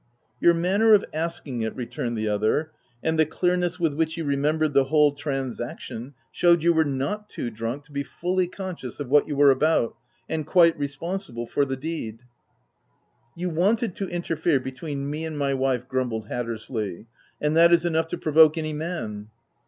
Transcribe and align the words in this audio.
"Your 0.39 0.55
manner 0.55 0.95
of 0.95 1.05
asking 1.13 1.61
it," 1.61 1.75
returned 1.75 2.17
the 2.17 2.27
other," 2.27 2.71
and 3.03 3.19
the 3.19 3.25
clearness 3.27 3.79
with 3.79 3.93
which 3.93 4.17
you 4.17 4.25
re 4.25 4.35
membered 4.35 4.73
the 4.73 4.85
whole 4.85 5.11
transaction, 5.11 6.15
showed 6.31 6.63
you 6.63 6.71
OF 6.71 6.77
WILDFELL 6.77 6.91
HALL. 7.07 7.25
267 7.29 7.43
were 7.45 7.45
not 7.45 7.53
too 7.53 7.55
drunk 7.55 7.83
to 7.83 7.91
be 7.91 8.03
fully 8.03 8.47
conscious 8.47 8.99
of 8.99 9.09
what 9.09 9.27
you 9.27 9.35
were 9.35 9.51
about, 9.51 9.95
and 10.27 10.47
quite 10.47 10.75
responsible 10.79 11.45
for 11.45 11.65
the 11.65 11.77
deed." 11.77 12.21
M 12.23 12.27
You 13.35 13.49
wanted 13.51 13.95
to 13.97 14.07
interfere 14.09 14.59
between 14.59 15.07
me 15.07 15.23
and 15.23 15.37
my 15.37 15.53
wife/' 15.53 15.87
grumbled 15.87 16.29
Hattersley," 16.29 17.05
and 17.39 17.55
that 17.55 17.71
is 17.71 17.85
enough 17.85 18.07
to 18.07 18.17
provoke 18.17 18.57
any 18.57 18.73
man." 18.73 19.27